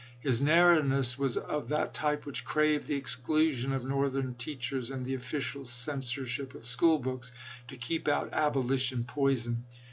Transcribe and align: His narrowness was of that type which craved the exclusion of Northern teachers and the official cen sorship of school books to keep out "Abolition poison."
His 0.19 0.41
narrowness 0.41 1.15
was 1.19 1.37
of 1.37 1.69
that 1.69 1.93
type 1.93 2.25
which 2.25 2.43
craved 2.43 2.87
the 2.87 2.95
exclusion 2.95 3.71
of 3.71 3.83
Northern 3.83 4.33
teachers 4.33 4.89
and 4.89 5.05
the 5.05 5.13
official 5.13 5.63
cen 5.63 5.99
sorship 6.01 6.55
of 6.55 6.65
school 6.65 6.97
books 6.97 7.31
to 7.67 7.77
keep 7.77 8.07
out 8.07 8.29
"Abolition 8.33 9.03
poison." 9.03 9.63